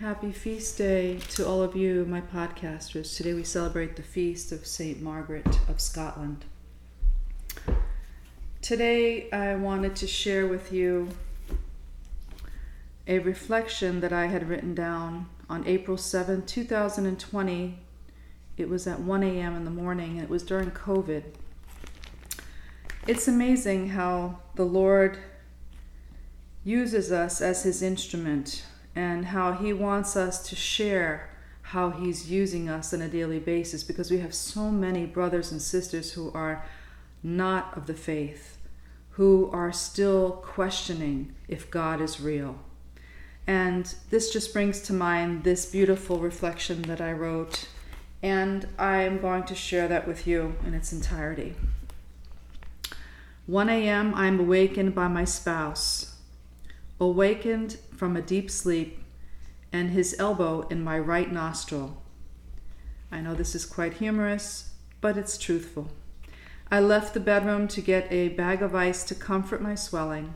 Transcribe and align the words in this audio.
Happy 0.00 0.30
feast 0.30 0.78
day 0.78 1.18
to 1.30 1.44
all 1.44 1.60
of 1.60 1.74
you, 1.74 2.04
my 2.04 2.20
podcasters. 2.20 3.16
Today 3.16 3.34
we 3.34 3.42
celebrate 3.42 3.96
the 3.96 4.02
feast 4.02 4.52
of 4.52 4.64
St. 4.64 5.02
Margaret 5.02 5.58
of 5.68 5.80
Scotland. 5.80 6.44
Today 8.62 9.28
I 9.32 9.56
wanted 9.56 9.96
to 9.96 10.06
share 10.06 10.46
with 10.46 10.72
you 10.72 11.08
a 13.08 13.18
reflection 13.18 13.98
that 13.98 14.12
I 14.12 14.26
had 14.26 14.48
written 14.48 14.72
down 14.72 15.26
on 15.50 15.66
April 15.66 15.96
7, 15.96 16.46
2020. 16.46 17.78
It 18.56 18.68
was 18.68 18.86
at 18.86 19.00
1 19.00 19.22
a.m. 19.24 19.56
in 19.56 19.64
the 19.64 19.70
morning 19.72 20.12
and 20.12 20.22
it 20.22 20.30
was 20.30 20.44
during 20.44 20.70
COVID. 20.70 21.24
It's 23.08 23.26
amazing 23.26 23.88
how 23.88 24.38
the 24.54 24.64
Lord 24.64 25.18
uses 26.62 27.10
us 27.10 27.40
as 27.40 27.64
his 27.64 27.82
instrument 27.82 28.62
and 28.94 29.26
how 29.26 29.52
he 29.52 29.72
wants 29.72 30.16
us 30.16 30.48
to 30.48 30.56
share 30.56 31.30
how 31.62 31.90
he's 31.90 32.30
using 32.30 32.68
us 32.68 32.94
on 32.94 33.02
a 33.02 33.08
daily 33.08 33.38
basis 33.38 33.84
because 33.84 34.10
we 34.10 34.18
have 34.18 34.34
so 34.34 34.70
many 34.70 35.04
brothers 35.04 35.52
and 35.52 35.60
sisters 35.60 36.12
who 36.12 36.32
are 36.32 36.64
not 37.22 37.76
of 37.76 37.86
the 37.86 37.94
faith, 37.94 38.56
who 39.10 39.50
are 39.52 39.72
still 39.72 40.32
questioning 40.42 41.34
if 41.46 41.70
God 41.70 42.00
is 42.00 42.20
real. 42.20 42.58
And 43.46 43.94
this 44.10 44.32
just 44.32 44.52
brings 44.52 44.80
to 44.82 44.92
mind 44.92 45.44
this 45.44 45.66
beautiful 45.66 46.18
reflection 46.18 46.82
that 46.82 47.00
I 47.00 47.12
wrote, 47.12 47.68
and 48.22 48.66
I 48.78 49.02
am 49.02 49.20
going 49.20 49.44
to 49.44 49.54
share 49.54 49.88
that 49.88 50.06
with 50.06 50.26
you 50.26 50.54
in 50.66 50.74
its 50.74 50.92
entirety. 50.92 51.54
1 53.46 53.68
a.m., 53.68 54.14
I 54.14 54.26
am 54.26 54.40
awakened 54.40 54.94
by 54.94 55.08
my 55.08 55.24
spouse 55.24 56.17
awakened 57.00 57.78
from 57.94 58.16
a 58.16 58.22
deep 58.22 58.50
sleep, 58.50 59.02
and 59.72 59.90
his 59.90 60.16
elbow 60.18 60.66
in 60.68 60.82
my 60.82 60.98
right 60.98 61.30
nostril. 61.30 62.02
I 63.12 63.20
know 63.20 63.34
this 63.34 63.54
is 63.54 63.66
quite 63.66 63.94
humorous, 63.94 64.70
but 65.00 65.16
it's 65.16 65.38
truthful. 65.38 65.90
I 66.70 66.80
left 66.80 67.14
the 67.14 67.20
bedroom 67.20 67.68
to 67.68 67.80
get 67.80 68.10
a 68.12 68.28
bag 68.28 68.62
of 68.62 68.74
ice 68.74 69.04
to 69.04 69.14
comfort 69.14 69.62
my 69.62 69.74
swelling. 69.74 70.34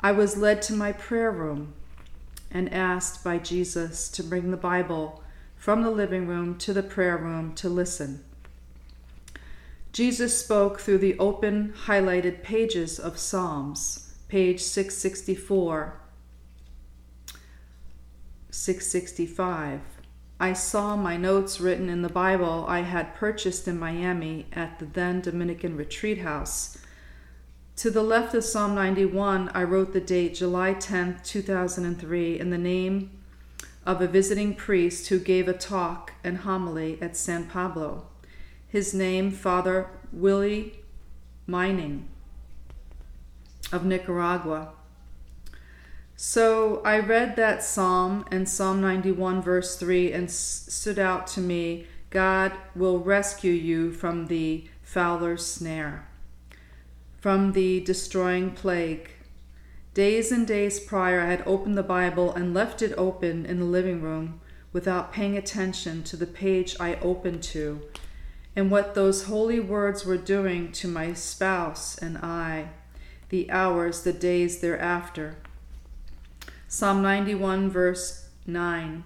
I 0.00 0.12
was 0.12 0.36
led 0.36 0.62
to 0.62 0.74
my 0.74 0.92
prayer 0.92 1.30
room 1.30 1.74
and 2.50 2.72
asked 2.72 3.24
by 3.24 3.38
Jesus 3.38 4.08
to 4.10 4.22
bring 4.22 4.50
the 4.50 4.56
Bible 4.56 5.22
from 5.56 5.82
the 5.82 5.90
living 5.90 6.26
room 6.26 6.56
to 6.58 6.72
the 6.72 6.82
prayer 6.82 7.16
room 7.16 7.54
to 7.54 7.68
listen. 7.68 8.24
Jesus 9.92 10.38
spoke 10.38 10.80
through 10.80 10.98
the 10.98 11.18
open, 11.18 11.74
highlighted 11.86 12.42
pages 12.42 12.98
of 12.98 13.18
Psalms 13.18 14.05
page 14.28 14.60
664, 14.60 16.00
665. 18.50 19.80
I 20.38 20.52
saw 20.52 20.96
my 20.96 21.16
notes 21.16 21.60
written 21.60 21.88
in 21.88 22.02
the 22.02 22.08
Bible 22.08 22.66
I 22.68 22.80
had 22.80 23.14
purchased 23.14 23.68
in 23.68 23.78
Miami 23.78 24.46
at 24.52 24.78
the 24.78 24.84
then 24.84 25.20
Dominican 25.20 25.76
Retreat 25.76 26.18
House. 26.18 26.76
To 27.76 27.90
the 27.90 28.02
left 28.02 28.34
of 28.34 28.44
Psalm 28.44 28.74
91, 28.74 29.50
I 29.54 29.62
wrote 29.62 29.92
the 29.92 30.00
date 30.00 30.34
July 30.34 30.74
10, 30.74 31.20
2003, 31.22 32.40
in 32.40 32.50
the 32.50 32.58
name 32.58 33.10
of 33.84 34.00
a 34.00 34.08
visiting 34.08 34.54
priest 34.54 35.08
who 35.08 35.20
gave 35.20 35.46
a 35.46 35.52
talk 35.52 36.12
and 36.24 36.38
homily 36.38 36.98
at 37.00 37.16
San 37.16 37.46
Pablo. 37.46 38.08
His 38.66 38.92
name, 38.92 39.30
Father 39.30 39.88
Willie 40.12 40.80
Mining 41.46 42.08
of 43.72 43.84
Nicaragua. 43.84 44.72
So 46.16 46.80
I 46.84 46.98
read 46.98 47.36
that 47.36 47.62
psalm 47.62 48.24
and 48.30 48.48
Psalm 48.48 48.80
91, 48.80 49.42
verse 49.42 49.76
3, 49.76 50.12
and 50.12 50.30
stood 50.30 50.98
out 50.98 51.26
to 51.28 51.40
me 51.40 51.86
God 52.08 52.52
will 52.74 53.00
rescue 53.00 53.52
you 53.52 53.92
from 53.92 54.28
the 54.28 54.68
fowler's 54.82 55.44
snare, 55.44 56.08
from 57.20 57.52
the 57.52 57.80
destroying 57.80 58.52
plague. 58.52 59.10
Days 59.92 60.32
and 60.32 60.46
days 60.46 60.80
prior, 60.80 61.20
I 61.20 61.26
had 61.26 61.42
opened 61.46 61.76
the 61.76 61.82
Bible 61.82 62.32
and 62.32 62.54
left 62.54 62.80
it 62.80 62.94
open 62.96 63.44
in 63.44 63.58
the 63.58 63.66
living 63.66 64.00
room 64.00 64.40
without 64.72 65.12
paying 65.12 65.36
attention 65.36 66.02
to 66.04 66.16
the 66.16 66.26
page 66.26 66.76
I 66.78 66.94
opened 66.96 67.42
to 67.44 67.82
and 68.54 68.70
what 68.70 68.94
those 68.94 69.24
holy 69.24 69.60
words 69.60 70.06
were 70.06 70.16
doing 70.16 70.72
to 70.72 70.88
my 70.88 71.12
spouse 71.12 71.98
and 71.98 72.16
I 72.18 72.70
the 73.28 73.50
hours, 73.50 74.02
the 74.02 74.12
days 74.12 74.60
thereafter. 74.60 75.36
Psalm 76.68 77.02
91, 77.02 77.70
verse 77.70 78.28
9 78.46 79.04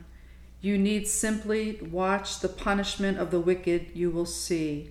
You 0.60 0.78
need 0.78 1.06
simply 1.06 1.78
watch 1.90 2.40
the 2.40 2.48
punishment 2.48 3.18
of 3.18 3.30
the 3.30 3.40
wicked, 3.40 3.90
you 3.94 4.10
will 4.10 4.26
see. 4.26 4.90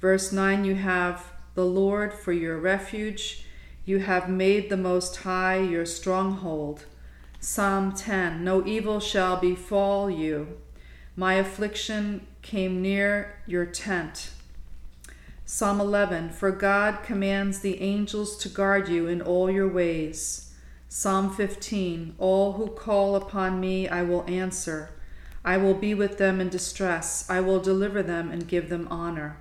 Verse 0.00 0.32
9 0.32 0.64
You 0.64 0.74
have 0.76 1.32
the 1.54 1.64
Lord 1.64 2.12
for 2.12 2.32
your 2.32 2.58
refuge, 2.58 3.46
you 3.84 4.00
have 4.00 4.28
made 4.28 4.68
the 4.68 4.76
Most 4.76 5.16
High 5.16 5.58
your 5.58 5.86
stronghold. 5.86 6.84
Psalm 7.40 7.92
10 7.92 8.42
No 8.42 8.66
evil 8.66 9.00
shall 9.00 9.36
befall 9.36 10.10
you. 10.10 10.58
My 11.16 11.34
affliction 11.34 12.26
came 12.42 12.82
near 12.82 13.38
your 13.46 13.66
tent. 13.66 14.30
Psalm 15.46 15.78
11 15.78 16.30
For 16.30 16.50
God 16.50 17.02
commands 17.02 17.60
the 17.60 17.82
angels 17.82 18.38
to 18.38 18.48
guard 18.48 18.88
you 18.88 19.06
in 19.06 19.20
all 19.20 19.50
your 19.50 19.68
ways. 19.68 20.54
Psalm 20.88 21.34
15 21.34 22.14
All 22.18 22.52
who 22.52 22.68
call 22.68 23.14
upon 23.14 23.60
me 23.60 23.86
I 23.86 24.02
will 24.02 24.24
answer. 24.26 24.90
I 25.44 25.58
will 25.58 25.74
be 25.74 25.92
with 25.92 26.16
them 26.16 26.40
in 26.40 26.48
distress. 26.48 27.28
I 27.28 27.40
will 27.40 27.60
deliver 27.60 28.02
them 28.02 28.30
and 28.30 28.48
give 28.48 28.70
them 28.70 28.88
honor. 28.90 29.36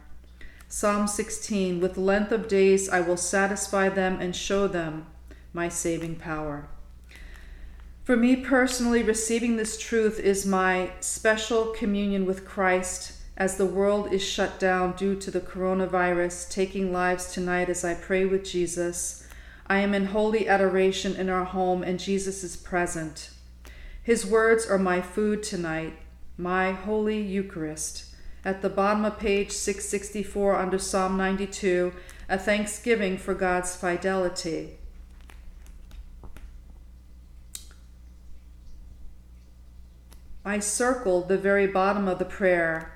Psalm 0.68 1.08
16 1.08 1.80
With 1.80 1.98
length 1.98 2.34
of 2.34 2.50
days 2.50 2.90
I 2.90 3.00
will 3.00 3.16
satisfy 3.16 3.88
them 3.88 4.20
and 4.20 4.36
show 4.36 4.68
them 4.68 5.06
my 5.54 5.70
saving 5.70 6.18
power. 6.18 6.68
For 8.04 8.18
me 8.18 8.36
personally, 8.36 9.04
receiving 9.04 9.56
this 9.56 9.78
truth 9.78 10.20
is 10.20 10.46
my 10.46 10.92
special 11.00 11.68
communion 11.68 12.26
with 12.26 12.46
Christ 12.46 13.14
as 13.36 13.58
the 13.58 13.66
world 13.66 14.14
is 14.14 14.24
shut 14.24 14.60
down 14.60 14.96
due 14.96 15.16
to 15.16 15.32
the 15.32 15.42
coronavirus 15.42 16.50
taking 16.50 16.94
lives 16.94 17.32
tonight 17.32 17.68
as 17.68 17.84
I 17.84 17.96
pray 17.96 18.26
with 18.26 18.46
Jesus, 18.46 19.28
I 19.66 19.80
am 19.80 19.94
in 19.94 20.08
holy 20.08 20.48
adoration 20.48 21.16
in 21.16 21.30
our 21.30 21.46
home 21.46 21.82
and 21.84 22.00
Jesus 22.00 22.44
is 22.44 22.56
present. 22.56 23.32
His 24.04 24.26
words 24.26 24.68
are 24.68 24.78
my 24.78 25.02
food 25.02 25.42
tonight, 25.42 25.98
my 26.38 26.74
holy 26.74 27.22
Eucharist. 27.22 28.14
At 28.46 28.62
the 28.62 28.70
bottom 28.70 29.06
of 29.06 29.18
page 29.18 29.52
664 29.52 30.58
under 30.58 30.78
Psalm 30.78 31.18
92, 31.18 31.94
a 32.28 32.38
thanksgiving 32.38 33.18
for 33.18 33.34
God's 33.34 33.76
fidelity. 33.76 34.78
I 40.46 40.60
circled 40.60 41.30
the 41.30 41.38
very 41.38 41.68
bottom 41.68 42.10
of 42.10 42.20
the 42.20 42.26
prayer 42.26 42.93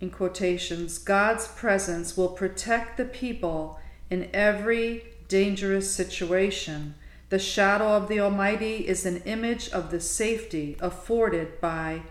in 0.00 0.10
quotations, 0.10 0.98
God's 0.98 1.48
presence 1.48 2.16
will 2.16 2.28
protect 2.28 2.96
the 2.96 3.04
people 3.04 3.78
in 4.10 4.30
every 4.32 5.04
dangerous 5.28 5.90
situation. 5.90 6.94
The 7.28 7.38
shadow 7.38 7.88
of 7.88 8.08
the 8.08 8.20
Almighty 8.20 8.86
is 8.86 9.04
an 9.04 9.22
image 9.22 9.68
of 9.70 9.90
the 9.90 10.00
safety 10.00 10.76
afforded 10.80 11.60
by 11.60 12.02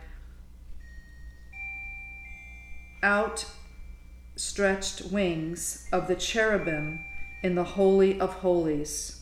outstretched 3.03 5.12
wings 5.12 5.88
of 5.91 6.07
the 6.07 6.16
cherubim 6.16 7.00
in 7.44 7.56
the 7.56 7.63
Holy 7.63 8.19
of 8.19 8.34
Holies. 8.34 9.22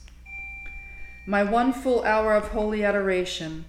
My 1.27 1.43
one 1.43 1.73
full 1.73 2.03
hour 2.03 2.33
of 2.33 2.49
holy 2.49 2.83
adoration 2.83 3.65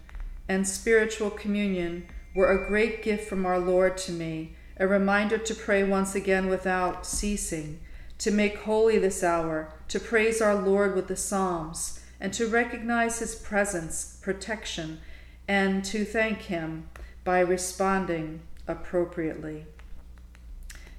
and 0.49 0.67
spiritual 0.67 1.31
communion 1.31 2.07
were 2.35 2.51
a 2.51 2.67
great 2.67 3.03
gift 3.03 3.29
from 3.29 3.45
our 3.45 3.59
Lord 3.59 3.97
to 3.99 4.13
me 4.13 4.57
a 4.77 4.87
reminder 4.87 5.39
to 5.39 5.55
pray 5.55 5.85
once 5.85 6.15
again 6.15 6.49
without 6.49 7.07
ceasing, 7.07 7.81
to 8.19 8.31
make 8.31 8.59
holy 8.59 8.99
this 8.99 9.23
hour, 9.23 9.73
to 9.89 10.01
praise 10.01 10.41
our 10.41 10.55
Lord 10.55 10.95
with 10.95 11.09
the 11.09 11.17
Psalms, 11.17 12.01
and 12.21 12.33
to 12.35 12.47
recognize 12.47 13.19
His 13.19 13.35
presence, 13.35 14.19
protection, 14.23 15.01
and 15.47 15.85
to 15.85 16.05
thank 16.05 16.43
Him 16.43 16.89
by 17.23 17.41
responding 17.41 18.41
appropriately. 18.67 19.67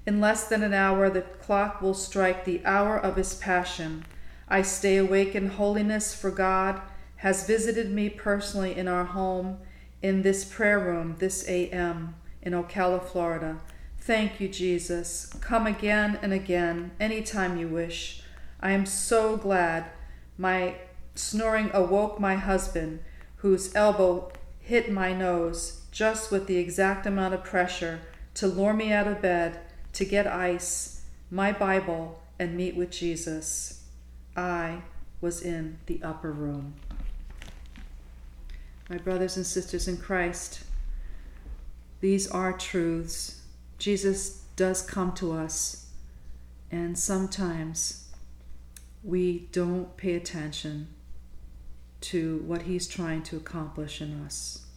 In 0.05 0.21
less 0.21 0.47
than 0.47 0.63
an 0.63 0.73
hour, 0.73 1.09
the 1.09 1.21
clock 1.21 1.81
will 1.81 1.93
strike 1.93 2.45
the 2.45 2.63
hour 2.63 2.97
of 2.97 3.15
His 3.15 3.33
Passion. 3.33 4.05
I 4.47 4.61
stay 4.61 4.97
awake 4.97 5.35
in 5.35 5.49
holiness, 5.49 6.13
for 6.13 6.31
God 6.31 6.81
has 7.17 7.47
visited 7.47 7.91
me 7.91 8.09
personally 8.09 8.75
in 8.75 8.87
our 8.87 9.05
home 9.05 9.57
in 10.01 10.21
this 10.21 10.45
prayer 10.45 10.79
room 10.79 11.15
this 11.17 11.47
AM 11.49 12.13
in 12.45 12.53
Ocala, 12.53 13.03
Florida. 13.03 13.57
Thank 13.99 14.39
you, 14.39 14.47
Jesus. 14.47 15.33
Come 15.41 15.65
again 15.67 16.19
and 16.21 16.31
again, 16.31 16.91
anytime 16.99 17.57
you 17.57 17.67
wish. 17.67 18.21
I 18.61 18.71
am 18.71 18.85
so 18.85 19.35
glad 19.35 19.87
my 20.37 20.75
snoring 21.15 21.71
awoke 21.73 22.19
my 22.19 22.35
husband, 22.35 22.99
whose 23.37 23.73
elbow 23.75 24.31
hit 24.59 24.91
my 24.91 25.13
nose 25.13 25.81
just 25.91 26.31
with 26.31 26.45
the 26.47 26.57
exact 26.57 27.05
amount 27.05 27.33
of 27.33 27.43
pressure 27.43 28.01
to 28.35 28.47
lure 28.47 28.73
me 28.73 28.91
out 28.91 29.07
of 29.07 29.21
bed, 29.21 29.59
to 29.93 30.03
get 30.03 30.27
ice, 30.27 31.03
my 31.31 31.51
Bible, 31.51 32.21
and 32.37 32.55
meet 32.55 32.75
with 32.75 32.91
Jesus. 32.91 33.83
I 34.35 34.81
was 35.21 35.41
in 35.41 35.79
the 35.85 36.01
upper 36.03 36.31
room. 36.31 36.75
My 38.89 38.97
brothers 38.97 39.37
and 39.37 39.45
sisters 39.45 39.87
in 39.87 39.97
Christ, 39.97 40.64
these 42.05 42.29
are 42.29 42.53
truths. 42.53 43.41
Jesus 43.79 44.43
does 44.55 44.83
come 44.83 45.11
to 45.13 45.31
us, 45.31 45.87
and 46.69 46.95
sometimes 46.95 48.09
we 49.03 49.49
don't 49.51 49.97
pay 49.97 50.13
attention 50.13 50.85
to 52.01 52.43
what 52.45 52.61
he's 52.61 52.87
trying 52.87 53.23
to 53.23 53.37
accomplish 53.37 54.01
in 54.01 54.23
us. 54.23 54.67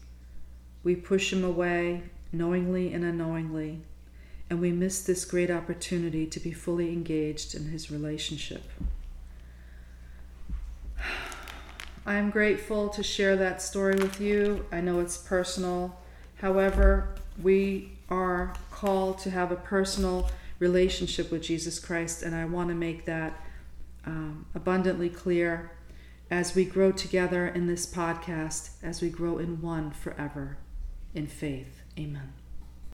We 0.82 0.96
push 0.96 1.30
him 1.30 1.44
away 1.44 2.04
knowingly 2.32 2.94
and 2.94 3.04
unknowingly, 3.04 3.82
and 4.48 4.58
we 4.58 4.72
miss 4.72 5.02
this 5.02 5.26
great 5.26 5.50
opportunity 5.50 6.26
to 6.28 6.40
be 6.40 6.52
fully 6.52 6.94
engaged 6.94 7.54
in 7.54 7.66
his 7.66 7.90
relationship. 7.90 8.62
I 12.06 12.14
am 12.14 12.30
grateful 12.30 12.88
to 12.88 13.02
share 13.02 13.36
that 13.36 13.60
story 13.60 13.96
with 13.96 14.19
you. 14.19 14.64
I 14.72 14.80
know 14.80 15.00
it's 15.00 15.19
personal. 15.19 15.94
However, 16.40 17.14
we 17.43 17.93
are 18.08 18.55
called 18.70 19.19
to 19.20 19.31
have 19.31 19.52
a 19.52 19.56
personal 19.56 20.31
relationship 20.58 21.31
with 21.31 21.43
Jesus 21.43 21.79
Christ, 21.79 22.23
and 22.23 22.35
I 22.35 22.44
want 22.44 22.69
to 22.69 22.75
make 22.75 23.05
that 23.05 23.40
um, 24.06 24.46
abundantly 24.55 25.08
clear 25.08 25.73
as 26.31 26.55
we 26.55 26.64
grow 26.64 26.93
together 26.93 27.46
in 27.46 27.67
this 27.67 27.87
podcast, 27.87 28.70
as 28.82 29.00
we 29.00 29.08
grow 29.11 29.38
in 29.38 29.61
one 29.62 29.90
forever 29.90 30.58
in 31.14 31.26
faith. 31.26 31.82
Amen. 31.99 32.38